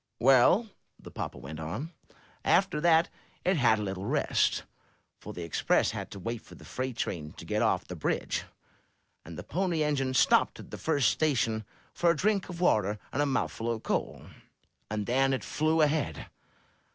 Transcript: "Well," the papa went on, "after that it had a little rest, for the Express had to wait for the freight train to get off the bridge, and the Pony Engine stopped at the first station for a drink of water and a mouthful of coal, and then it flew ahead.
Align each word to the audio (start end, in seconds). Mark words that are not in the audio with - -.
"Well," 0.17 0.67
the 0.97 1.11
papa 1.11 1.37
went 1.37 1.59
on, 1.59 1.91
"after 2.43 2.81
that 2.81 3.07
it 3.45 3.57
had 3.57 3.77
a 3.77 3.83
little 3.83 4.03
rest, 4.05 4.63
for 5.19 5.31
the 5.31 5.43
Express 5.43 5.91
had 5.91 6.09
to 6.09 6.19
wait 6.19 6.41
for 6.41 6.55
the 6.55 6.65
freight 6.65 6.97
train 6.97 7.33
to 7.33 7.45
get 7.45 7.61
off 7.61 7.85
the 7.87 7.95
bridge, 7.95 8.43
and 9.23 9.37
the 9.37 9.43
Pony 9.43 9.83
Engine 9.83 10.15
stopped 10.15 10.59
at 10.59 10.71
the 10.71 10.77
first 10.79 11.11
station 11.11 11.65
for 11.93 12.09
a 12.09 12.17
drink 12.17 12.49
of 12.49 12.59
water 12.59 12.97
and 13.13 13.21
a 13.21 13.27
mouthful 13.27 13.69
of 13.69 13.83
coal, 13.83 14.25
and 14.89 15.05
then 15.05 15.33
it 15.33 15.43
flew 15.43 15.83
ahead. 15.83 16.25